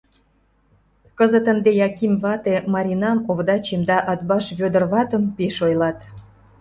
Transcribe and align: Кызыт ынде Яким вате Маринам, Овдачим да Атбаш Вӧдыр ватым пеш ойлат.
Кызыт 1.17 1.45
ынде 1.53 1.71
Яким 1.87 2.13
вате 2.23 2.55
Маринам, 2.73 3.17
Овдачим 3.29 3.81
да 3.89 3.97
Атбаш 4.11 4.45
Вӧдыр 4.59 4.83
ватым 4.91 5.23
пеш 5.35 5.55
ойлат. 5.67 5.99